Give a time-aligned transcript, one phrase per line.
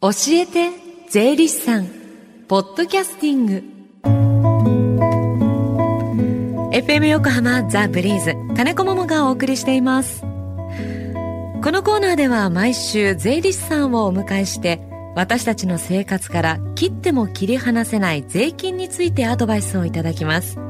[0.00, 0.70] 教えて
[1.10, 1.88] 税理士さん
[2.46, 3.64] ポッドキャスティング。
[6.72, 10.20] FM 横浜ザ・ブリーズ金子桃がお送りしています。
[10.20, 10.28] こ
[11.72, 14.80] のコーナーでは毎週税理士さんをお迎えして
[15.16, 20.60] 私たちの生活から切っても切り離せない税金についてアドバイスをいただきます。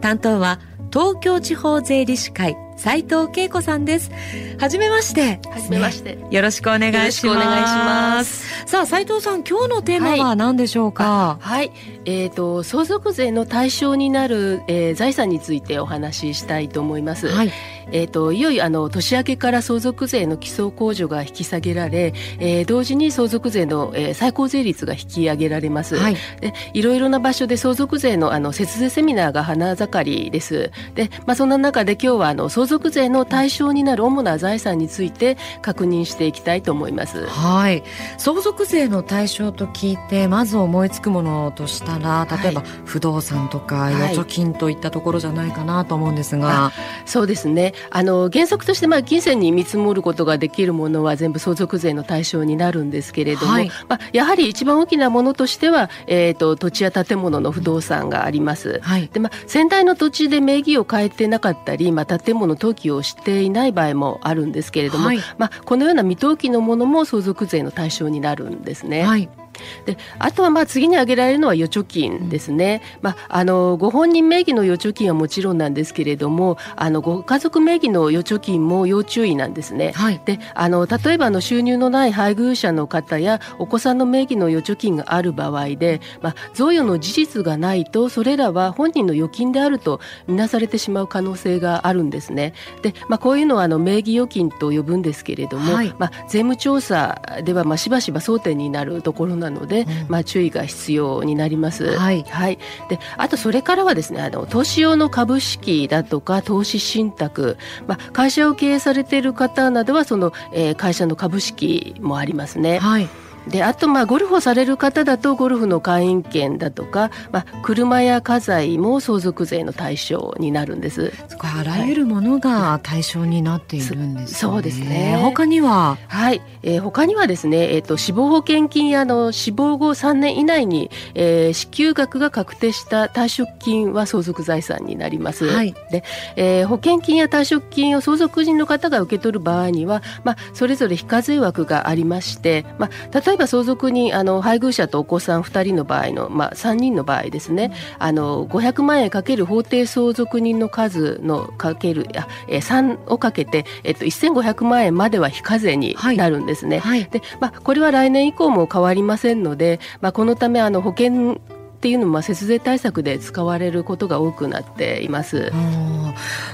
[0.00, 0.58] 担当は
[0.92, 4.10] 東京地方税理士会斉藤恵子さんです。
[4.58, 5.38] はじめまして。
[5.50, 8.64] はじめまして、ね、よろしくお願いします。
[8.66, 11.38] さあ斉藤さん今日のテーマは何でしょうか？
[11.40, 11.72] はい、はい、
[12.06, 17.52] えっ、ー、と相続税の対象になる、えー、財産についてお話ししたいと思います、はい
[17.92, 30.70] えーと、いよいよあの年明けから相続税の基礎控除が引き下げられ、えー、同時に相続税の、えー、最高税率が引き上げられます、はい、でいろいろな場所で相続税のあの節税セミナーが花盛りです。
[30.94, 37.26] で、まあ、そんな中で今日はあの相続税の対象になる主な財産について確認していきたいと思います。
[37.26, 37.82] はい。
[38.18, 46.72] 相続税の対象と聞いてまず思いつくものとしたら例えば不動産とか預貯金といったところじゃないかなと思うんですが、は
[47.06, 58.80] い、そうですねあの原則としてまあ金銭に見積もることができるものは全部相続税の対象になるんですけれども、はい、まあ、やはり一番大きなものとしては、えーと、土地や建物の不動産があります。
[58.82, 69.28] はい、でまあ、先代の土地で名義を変えてなかったり、まあ、建物登記をしていない場合もあるんですけれども、はい、まあ、このような未登記のものも相続税の対象になるんですね。
[69.60, 79.92] はいであとはまあ次に挙げられるのは預貯金ですね、うん、まあ、あのご本人名義の預貯金はもちろんなんですけれどもあのご家族名義の預貯金も要注意なんですね。
[79.92, 92.54] はい、であの例えばの収入のない配偶者の方やお子さんの名義の預貯金がある場合で、まあ、贈与の事実がないとそれらは本人の預金であるとみなされてしまう可能性があるんですね。
[92.82, 101.96] で、まあ、こういうのはあの名義預金と呼ぶんですけれども、はい、まあ、税務調査ではまあしばしば争点になるところなので、うん、まあ、注意が必要になります。
[101.96, 112.78] はい、はい、であとそれからはですねあの投資用の株式だとか投資信託、まあ、会社を経営されている方などはその、えー、会社の株式もありますね。
[112.78, 113.08] はい
[113.48, 121.12] であとまあゴルフをされる方だとゴルフの会員権だとか、まあ、車や家財も相続税の対象になるんです。
[121.38, 124.38] あらゆるものが対象になっているんです、ね。
[124.38, 125.18] そうですね。
[125.22, 125.96] 他には？
[126.08, 136.04] はい、えー、他にはですね、えーと、死亡保険金やの死亡後3年以内に、えー、支給額が確定した退職金は相続財産になります、はい、で、
[136.36, 156.78] えー、保険金や退職金を相続人の方が受け取る場合には、まあ、それぞれ非課税枠がありまして、まあ、例えば相続人あの配偶者とお子さん2人の場合の、まあ、3人の場合ですねあの500万円かける法定相続人の数のかけるあ、え3をかけて、えっと、1500万円までは非課税になるんですね。
[156.78, 161.36] はいはい、でまあ、これは来年以降も変わりませんので、まあ、このためあの保険っ
[161.80, 165.52] ていうのも節税対策で使われることが多くなっています。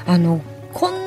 [0.07, 0.41] あの
[0.73, 1.06] こん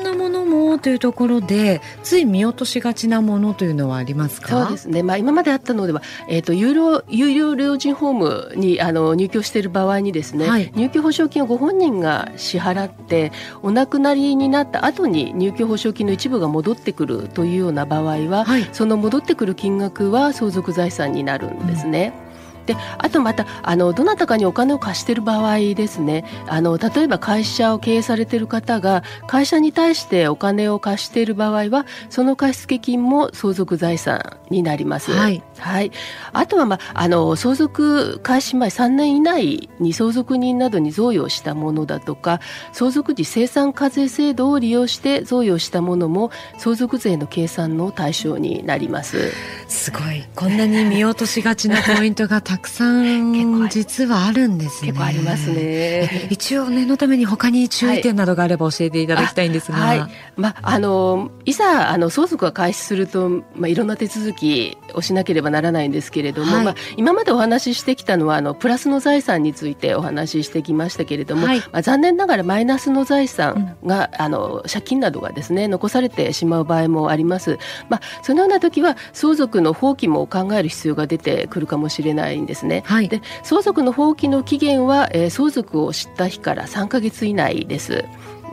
[0.78, 4.48] というところでつい見落としがちなものというのはありますか？
[4.48, 13.32] そうですね、まあ、今まであったのでは、えーと、有料有料老人ホームにあの入居している場合にですね、はい、入居保証金をご本人が支払って
[13.62, 22.12] お亡くなりになった後に入居保証金の一部が戻ってくるというような場合は、はい、その戻ってくる金額は相続財産になるんですね。
[22.24, 22.29] うん
[22.66, 35.12] であとまたあのどなたかにお金を貸している場合ですねあの例えば会社を経営されている方が会社に対してお金を貸している場合はその貸付金も相続財産になります。
[35.12, 35.92] はい、はい、
[36.32, 42.40] あとは、まあ、あの相続開始前3年以内に相続人などに贈与したものだとか
[42.72, 49.30] 相続時生産課税制度を利用して贈与したものも相続税の計算の対象になります。
[49.68, 54.88] すごいこんなに見落としがちなポイントがたくさん実はあるんですね。
[54.88, 56.26] 結構ありますね。
[56.30, 60.02] 一応念のために他に注意点などがあれば教えていただきたいんですが、はい、
[60.34, 77.58] まああのいざあの相続が開始するとまあいろんな手続きをしなければならないんですけれども、はい、まあ今までお話ししてきたのはあのプラスの財産についてお話ししてきましたけれども、はい、まあ残念ながらマイナスの財産が、うん、あの借金などがですね残されてしまう場合もあります。
[77.88, 82.82] まあそのような時は相続の放棄も考える必要が出てくるかもしれないんですね。
[82.86, 88.04] はい、で相続の放棄の期限は、えー、相続を知った日から3か月以内です。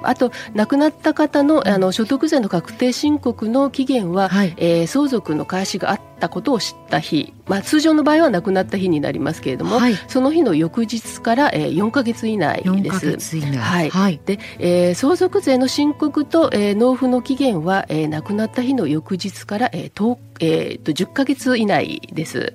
[0.03, 13.39] あと亡くなった方のあの所得税の確定申告の期限は、はい、えー、相続の開始があったことを知った日、まあ、通常の場合は亡くなった日になりますけれども、はい、その日の翌日から、えー、4か月以内です。
[13.57, 22.53] はい、はい、で、えー、相続税の申告と、えー、納付の期限は、えー、亡くなった日の翌日から、えー10えー、と10か月以内です。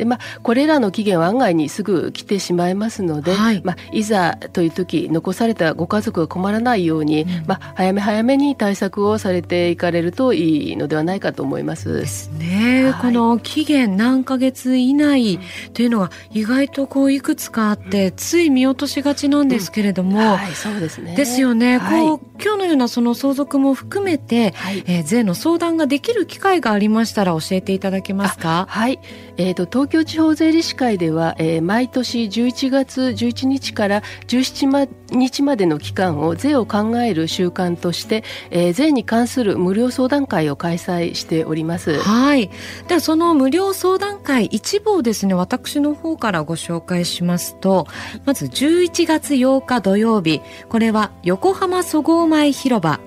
[0.00, 3.60] でまあ、これらの期限は案外にすぐ来てしまいますので、はい。
[3.62, 11.92] まあ、いざという時残されたご家族が困らないように、うん、まあ、早め早めに対策をされていかれるといいのではないかと思います。
[11.92, 15.38] ですね、はい、この期限何ヶ月以内
[15.74, 21.14] というのは意外とこういくつかあって、うん、つい見落としがちなんですけれども、うん、はい、そうですね。
[21.14, 28.66] ですよね、こう今日のようなその相続も含めて、はい、えー、税の相談ができる機会がありましたら教えていただけますか？
[28.68, 28.98] はい、
[29.36, 41.98] えーと、東京地方税理士会では、えー、毎年11月11日から17日までの期間を税を考える習慣として、えー、税に関する無料相談会を開催しております。
[41.98, 42.50] はい。
[42.88, 47.86] ではその無料相談会一部をですね私の方からご紹介しますと、
[48.24, 53.00] まず11月8日土曜日これは横浜そごう前広場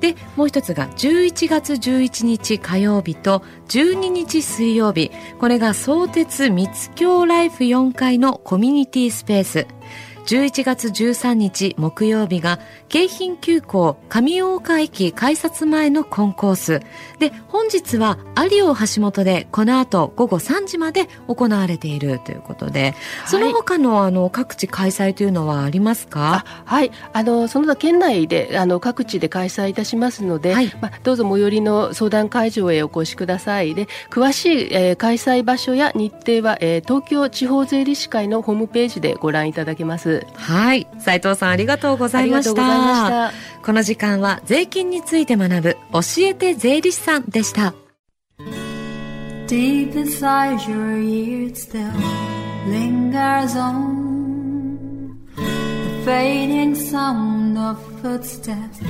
[0.00, 5.10] でもう一つが11月11日火曜日と12日水曜日。
[5.38, 9.77] これが相鉄三津京ライフ4階のコミュニティスペース。
[10.28, 12.58] 11月13日木曜日が
[12.90, 16.80] 京浜急行上大岡駅改札前のコンコース。
[17.18, 18.18] で本日は
[18.52, 22.94] 有オ橋本でこの後午後3時まで行われているということで、はい、
[23.24, 26.44] その他のあの各地開催というのはありますか？
[26.66, 26.90] はい。
[27.14, 33.74] あのその他県内であの各地で開催いたしますので、はい、まあ、どうぞ最寄りの相談会場へお越しください。
[33.74, 43.32] で詳しい、えー、開催場所や日程は、えー、東京地方税理士会のホームページでご覧いただけますはい斉藤さんありがとうございました
[43.64, 47.74] この時間は税金について学ぶ教えて税理士さんでした
[49.46, 51.90] Deep inside your ears still
[52.68, 58.80] lingers on the fading sound of footsteps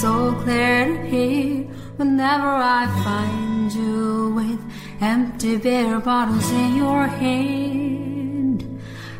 [0.00, 1.64] so clear to hear
[1.98, 4.60] whenever I find you with
[5.02, 7.95] empty beer bottles in your hand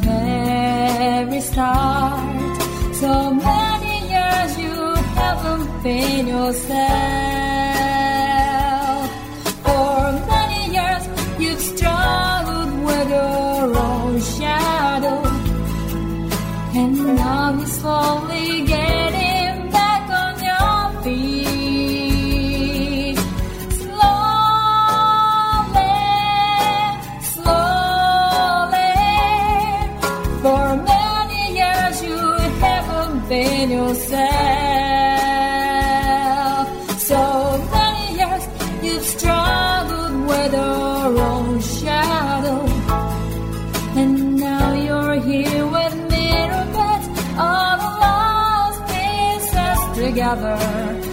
[0.00, 2.56] very start.
[2.94, 7.41] So many years you haven't been yourself.
[50.02, 51.11] Together.